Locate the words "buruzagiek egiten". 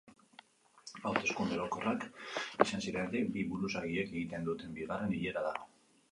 3.51-4.47